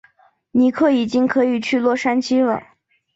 [0.49, 2.59] 尼可已经可以去洛杉矶了。